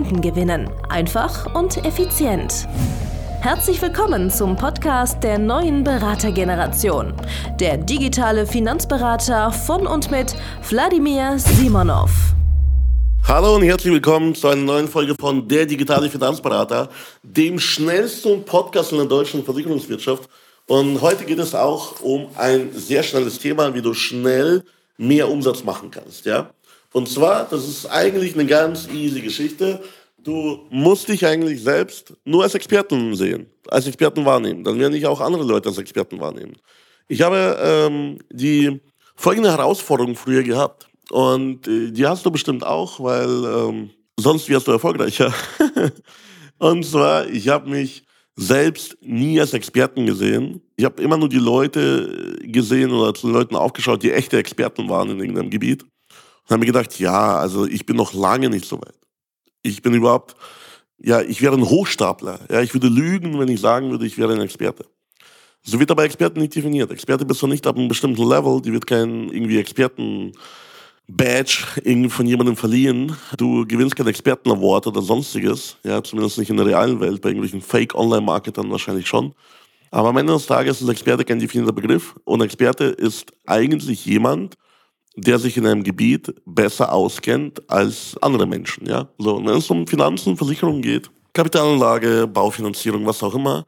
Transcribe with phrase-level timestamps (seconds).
[0.00, 0.70] Kunden gewinnen.
[0.88, 2.66] Einfach und effizient.
[3.42, 7.12] Herzlich willkommen zum Podcast der neuen Beratergeneration.
[7.60, 10.34] Der digitale Finanzberater von und mit
[10.70, 12.10] Wladimir Simonov.
[13.28, 16.88] Hallo und herzlich willkommen zu einer neuen Folge von Der digitale Finanzberater,
[17.22, 20.30] dem schnellsten Podcast in der deutschen Versicherungswirtschaft.
[20.66, 24.64] Und heute geht es auch um ein sehr schnelles Thema, wie du schnell
[24.96, 26.24] mehr Umsatz machen kannst.
[26.24, 26.48] Ja?
[26.92, 29.80] Und zwar, das ist eigentlich eine ganz easy Geschichte.
[30.18, 34.64] Du musst dich eigentlich selbst nur als Experten sehen, als Experten wahrnehmen.
[34.64, 36.56] Dann werden dich auch andere Leute als Experten wahrnehmen.
[37.08, 38.80] Ich habe ähm, die
[39.16, 40.88] folgende Herausforderung früher gehabt.
[41.10, 45.32] Und äh, die hast du bestimmt auch, weil ähm, sonst wärst du erfolgreicher.
[46.58, 48.04] und zwar, ich habe mich
[48.36, 50.62] selbst nie als Experten gesehen.
[50.76, 54.88] Ich habe immer nur die Leute gesehen oder zu den Leuten aufgeschaut, die echte Experten
[54.88, 55.84] waren in irgendeinem Gebiet.
[56.50, 58.98] Und habe mir gedacht, ja, also ich bin noch lange nicht so weit.
[59.62, 60.34] Ich bin überhaupt,
[60.98, 62.40] ja, ich wäre ein Hochstapler.
[62.50, 64.84] Ja, ich würde lügen, wenn ich sagen würde, ich wäre ein Experte.
[65.62, 66.90] So wird aber Experten nicht definiert.
[66.90, 70.32] Experte bist du nicht ab einem bestimmten Level, die wird kein irgendwie Experten
[71.06, 73.16] Badge von jemandem verliehen.
[73.36, 75.76] Du gewinnst kein Experten-Award oder sonstiges.
[75.84, 79.34] Ja, zumindest nicht in der realen Welt, bei irgendwelchen Fake-Online-Marketern wahrscheinlich schon.
[79.92, 82.16] Aber am Ende des Tages ist Experte kein definierter Begriff.
[82.24, 84.56] Und Experte ist eigentlich jemand,
[85.16, 88.86] der sich in einem Gebiet besser auskennt als andere Menschen.
[88.86, 89.08] Ja?
[89.18, 93.66] So, wenn es um Finanzen, Versicherungen geht, Kapitalanlage, Baufinanzierung, was auch immer,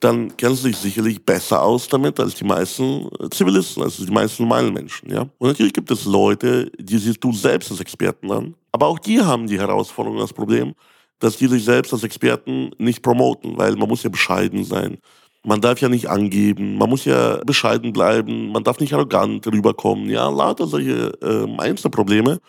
[0.00, 4.44] dann kennst du dich sicherlich besser aus damit als die meisten Zivilisten, als die meisten
[4.44, 5.10] normalen Menschen.
[5.10, 5.22] Ja?
[5.38, 9.20] Und natürlich gibt es Leute, die siehst du selbst als Experten an, aber auch die
[9.20, 10.74] haben die Herausforderung, das Problem,
[11.18, 14.98] dass die sich selbst als Experten nicht promoten, weil man muss ja bescheiden sein.
[15.42, 20.10] Man darf ja nicht angeben, man muss ja bescheiden bleiben, man darf nicht arrogant rüberkommen.
[20.10, 22.40] Ja, lauter solche äh, Einzelprobleme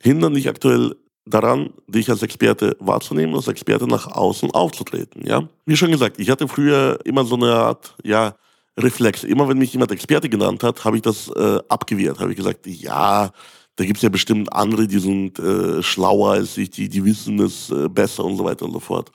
[0.00, 5.26] hindern dich aktuell daran, dich als Experte wahrzunehmen, als Experte nach außen aufzutreten.
[5.26, 8.36] Ja, wie schon gesagt, ich hatte früher immer so eine Art, ja,
[8.78, 9.24] Reflex.
[9.24, 12.20] Immer wenn mich jemand Experte genannt hat, habe ich das äh, abgewehrt.
[12.20, 13.30] Habe ich gesagt, ja,
[13.76, 17.70] da gibt's ja bestimmt andere, die sind äh, schlauer als ich, die, die wissen es
[17.70, 19.10] äh, besser und so weiter und so fort.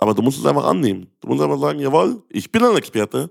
[0.00, 1.08] Aber du musst es einfach annehmen.
[1.20, 3.30] Du musst einfach sagen, jawohl, ich bin ein Experte,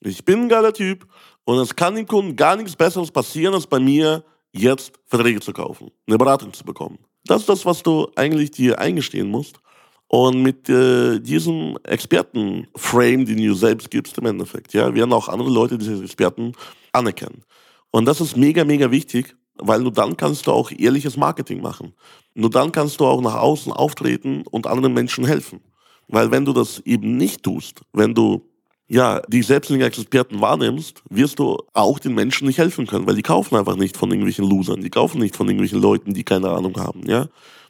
[0.00, 1.06] ich bin ein geiler Typ
[1.44, 4.22] und es kann dem Kunden gar nichts Besseres passieren, als bei mir
[4.52, 6.98] jetzt Verträge zu kaufen, eine Beratung zu bekommen.
[7.24, 9.60] Das ist das, was du eigentlich dir eingestehen musst.
[10.08, 15.50] Und mit äh, diesem Experten-Frame, den du selbst gibst im Endeffekt, ja, werden auch andere
[15.50, 16.52] Leute diese Experten
[16.92, 17.44] anerkennen.
[17.92, 21.94] Und das ist mega, mega wichtig, weil nur dann kannst du auch ehrliches Marketing machen.
[22.34, 25.60] Nur dann kannst du auch nach außen auftreten und anderen Menschen helfen.
[26.10, 28.42] Weil wenn du das eben nicht tust, wenn du
[28.88, 33.14] ja, die selbst nicht Experten wahrnimmst, wirst du auch den Menschen nicht helfen können, weil
[33.14, 36.50] die kaufen einfach nicht von irgendwelchen Losern, die kaufen nicht von irgendwelchen Leuten, die keine
[36.50, 37.28] Ahnung haben, ja.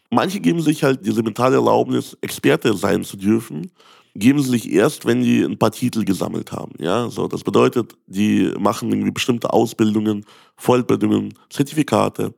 [0.09, 3.71] Manche geben sich halt diese mentale Erlaubnis, Experte sein zu dürfen,
[4.15, 7.11] geben sie sich erst, wenn die ein paar Titel gesammelt haben, ja.
[7.11, 10.25] So, das bedeutet, die machen irgendwie bestimmte Ausbildungen,
[10.57, 12.33] Fortbildungen, Zertifikate.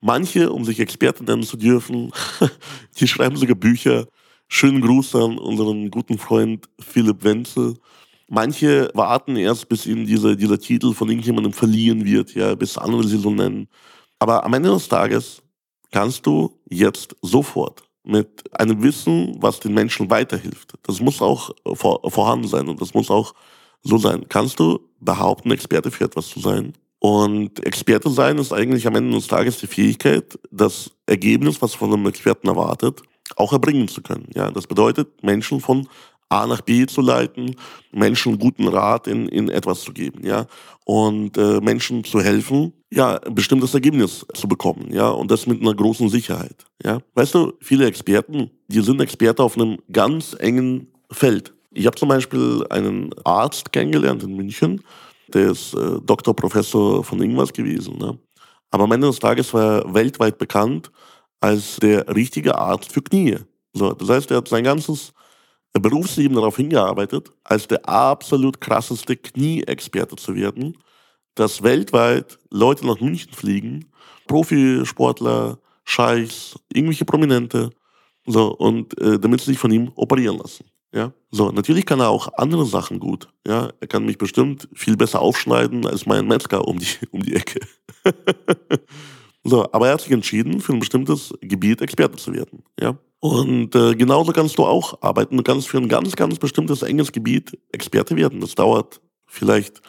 [0.00, 2.10] Manche, um sich Experte nennen zu dürfen,
[2.98, 4.06] die schreiben sogar Bücher,
[4.48, 7.76] Schönen Gruß an unseren guten Freund Philipp Wenzel.
[8.28, 13.04] Manche warten erst, bis ihnen dieser, dieser Titel von irgendjemandem verliehen wird, ja, bis andere
[13.04, 13.68] sie so nennen.
[14.18, 15.42] Aber am Ende des Tages
[15.90, 20.74] kannst du jetzt sofort mit einem Wissen, was den Menschen weiterhilft.
[20.82, 23.34] Das muss auch vor, vorhanden sein und das muss auch
[23.82, 24.26] so sein.
[24.28, 26.74] Kannst du behaupten, Experte für etwas zu sein?
[26.98, 31.92] Und Experte sein ist eigentlich am Ende des Tages die Fähigkeit, das Ergebnis, was von
[31.92, 33.02] einem Experten erwartet,
[33.36, 34.28] auch erbringen zu können.
[34.34, 35.88] Ja, das bedeutet, Menschen von
[36.28, 37.54] A nach B zu leiten,
[37.92, 40.46] Menschen guten Rat in, in etwas zu geben, ja,
[40.84, 45.60] und äh, Menschen zu helfen, ja, ein bestimmtes Ergebnis zu bekommen, ja, und das mit
[45.60, 46.98] einer großen Sicherheit, ja.
[47.14, 51.52] Weißt du, viele Experten, die sind Experte auf einem ganz engen Feld.
[51.72, 54.82] Ich habe zum Beispiel einen Arzt kennengelernt in München,
[55.28, 58.18] der ist äh, Doktor, Professor von irgendwas gewesen, ne?
[58.70, 60.90] aber am Ende des Tages war er weltweit bekannt
[61.44, 63.36] als der richtige Arzt für Knie.
[63.74, 65.12] So, das heißt, er hat sein ganzes
[65.74, 70.78] Berufsleben darauf hingearbeitet, als der absolut krasseste Knie-Experte zu werden,
[71.34, 73.90] dass weltweit Leute nach München fliegen,
[74.26, 77.70] Profisportler, Scheichs, irgendwelche Prominente,
[78.26, 80.64] So, und äh, damit sie sich von ihm operieren lassen.
[80.94, 83.28] Ja, so, natürlich kann er auch andere Sachen gut.
[83.46, 87.34] Ja, er kann mich bestimmt viel besser aufschneiden als mein Metzger um die, um die
[87.34, 87.60] Ecke.
[89.44, 92.64] so, aber er hat sich entschieden, für ein bestimmtes Gebiet Experte zu werden.
[92.80, 95.36] Ja, und äh, genauso kannst du auch arbeiten.
[95.36, 98.40] Du kannst für ein ganz, ganz bestimmtes enges Gebiet Experte werden.
[98.40, 99.80] Das dauert vielleicht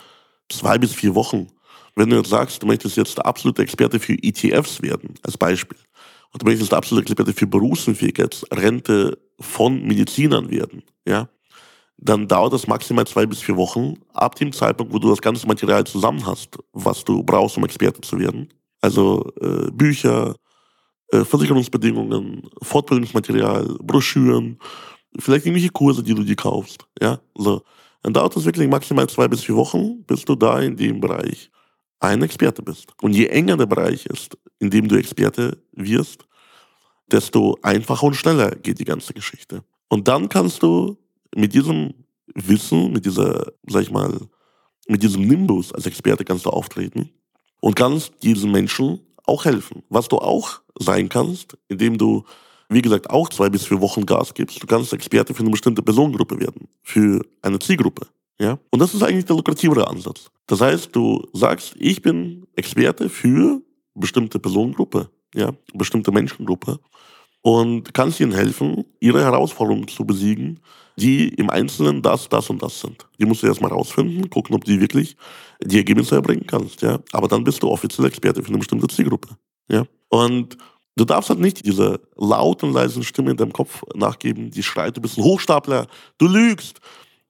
[0.50, 1.48] zwei bis vier Wochen.
[1.96, 5.78] Wenn du jetzt sagst, du möchtest jetzt der absolute Experte für ETFs werden, als Beispiel,
[6.34, 11.30] und du möchtest der absolute Experte für Berufsunfähigkeitsrente von Medizinern werden, ja,
[11.98, 15.48] dann dauert das maximal zwei bis vier Wochen ab dem Zeitpunkt, wo du das ganze
[15.48, 18.50] Material zusammen hast, was du brauchst, um Experte zu werden.
[18.86, 20.36] Also äh, Bücher,
[21.12, 24.60] äh, Versicherungsbedingungen, Fortbildungsmaterial, Broschüren,
[25.18, 27.64] vielleicht irgendwelche Kurse, die du dir kaufst, ja, so.
[28.04, 31.50] Dann dauert das wirklich maximal zwei bis vier Wochen, bis du da in dem Bereich
[32.00, 32.94] ein Experte bist.
[33.02, 36.28] Und je enger der Bereich ist, in dem du Experte wirst,
[37.08, 39.64] desto einfacher und schneller geht die ganze Geschichte.
[39.90, 40.96] Und dann kannst du
[41.36, 41.96] mit diesem
[42.36, 44.16] Wissen, mit dieser, sag ich mal,
[44.88, 47.10] mit diesem Nimbus als Experte kannst du auftreten
[47.66, 49.82] und kannst diesen Menschen auch helfen.
[49.90, 52.24] Was du auch sein kannst, indem du,
[52.70, 54.62] wie gesagt, auch zwei bis vier Wochen Gas gibst.
[54.62, 58.06] Du kannst Experte für eine bestimmte Personengruppe werden, für eine Zielgruppe.
[58.40, 58.60] Ja?
[58.70, 60.30] Und das ist eigentlich der lukrativere Ansatz.
[60.46, 63.64] Das heißt, du sagst, ich bin Experte für
[63.96, 66.80] bestimmte Personengruppe, ja, bestimmte Menschengruppe
[67.46, 70.60] und kannst ihnen helfen, ihre Herausforderungen zu besiegen,
[70.98, 73.06] die im Einzelnen das, das und das sind.
[73.20, 75.16] Die musst du erstmal rausfinden, gucken, ob du wirklich
[75.64, 76.98] die Ergebnisse erbringen kannst, ja.
[77.12, 79.38] Aber dann bist du offiziell Experte für eine bestimmte Zielgruppe,
[79.70, 79.86] ja.
[80.10, 80.58] Und
[80.96, 85.02] du darfst halt nicht diese lauten, leisen Stimme in deinem Kopf nachgeben, die schreit, du
[85.02, 85.86] bist ein Hochstapler,
[86.18, 86.80] du lügst,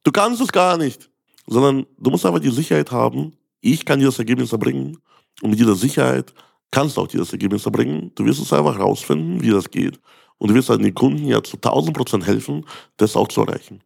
[0.06, 1.10] du kannst es gar nicht.
[1.46, 4.98] Sondern du musst einfach die Sicherheit haben, ich kann dir das Ergebnis erbringen
[5.42, 6.34] und mit dieser Sicherheit
[6.72, 8.12] kannst auch dieses Ergebnis erbringen.
[8.16, 10.00] Du wirst es einfach rausfinden, wie das geht.
[10.38, 12.66] Und du wirst halt den Kunden ja zu 1000 Prozent helfen,
[12.98, 13.82] das auch zu erreichen.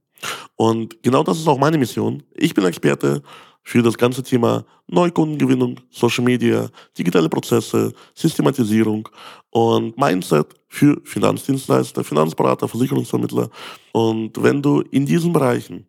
[0.55, 2.23] Und genau das ist auch meine Mission.
[2.33, 3.21] Ich bin Experte
[3.63, 9.07] für das ganze Thema Neukundengewinnung, Social Media, digitale Prozesse, Systematisierung
[9.51, 13.49] und Mindset für Finanzdienstleister, Finanzberater, Versicherungsvermittler.
[13.91, 15.87] Und wenn du in diesen Bereichen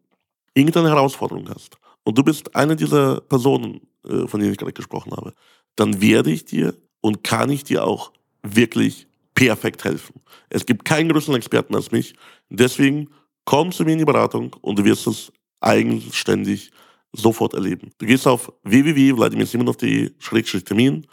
[0.55, 5.13] irgendeine Herausforderung hast und du bist eine dieser Personen, äh, von denen ich gerade gesprochen
[5.13, 5.33] habe,
[5.77, 8.13] dann werde ich dir und kann ich dir auch
[8.43, 10.21] wirklich perfekt helfen.
[10.49, 12.15] Es gibt keinen größeren Experten als mich.
[12.49, 13.11] Deswegen
[13.45, 16.71] komm zu mir in die Beratung und du wirst es eigenständig
[17.13, 17.91] sofort erleben.
[17.99, 21.07] Du gehst auf www.vladimirsimonov.de-termin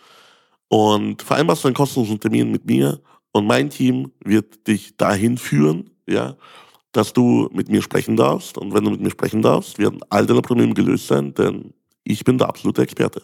[0.70, 3.02] und vereinbarst einen kostenlosen Termin mit mir
[3.32, 6.36] und mein Team wird dich dahin führen, ja,
[6.92, 8.58] dass du mit mir sprechen darfst.
[8.58, 12.24] Und wenn du mit mir sprechen darfst, werden all deine Probleme gelöst sein, denn ich
[12.24, 13.24] bin der absolute Experte.